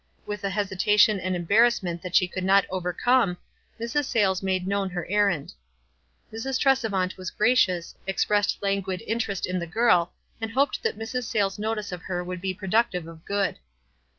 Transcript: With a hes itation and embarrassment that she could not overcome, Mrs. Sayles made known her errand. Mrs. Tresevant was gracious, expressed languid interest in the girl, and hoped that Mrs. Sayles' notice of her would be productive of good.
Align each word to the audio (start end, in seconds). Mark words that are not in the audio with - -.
With 0.25 0.43
a 0.43 0.49
hes 0.49 0.71
itation 0.71 1.19
and 1.21 1.35
embarrassment 1.35 2.01
that 2.01 2.15
she 2.15 2.27
could 2.27 2.43
not 2.43 2.65
overcome, 2.71 3.37
Mrs. 3.79 4.05
Sayles 4.05 4.41
made 4.41 4.65
known 4.65 4.89
her 4.89 5.05
errand. 5.07 5.53
Mrs. 6.33 6.59
Tresevant 6.59 7.17
was 7.17 7.29
gracious, 7.29 7.93
expressed 8.07 8.57
languid 8.63 9.03
interest 9.05 9.45
in 9.45 9.59
the 9.59 9.67
girl, 9.67 10.11
and 10.41 10.49
hoped 10.53 10.81
that 10.81 10.97
Mrs. 10.97 11.25
Sayles' 11.25 11.59
notice 11.59 11.91
of 11.91 12.01
her 12.01 12.23
would 12.23 12.41
be 12.41 12.51
productive 12.51 13.05
of 13.07 13.23
good. 13.25 13.59